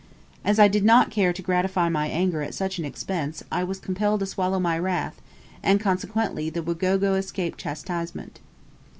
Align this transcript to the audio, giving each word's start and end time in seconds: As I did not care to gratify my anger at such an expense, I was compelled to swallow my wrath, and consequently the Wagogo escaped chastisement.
As 0.43 0.57
I 0.57 0.67
did 0.67 0.83
not 0.83 1.11
care 1.11 1.31
to 1.31 1.41
gratify 1.43 1.87
my 1.87 2.07
anger 2.07 2.41
at 2.41 2.55
such 2.55 2.79
an 2.79 2.85
expense, 2.85 3.43
I 3.51 3.63
was 3.63 3.77
compelled 3.77 4.21
to 4.21 4.25
swallow 4.25 4.59
my 4.59 4.79
wrath, 4.79 5.21
and 5.61 5.79
consequently 5.79 6.49
the 6.49 6.63
Wagogo 6.63 7.13
escaped 7.13 7.59
chastisement. 7.59 8.39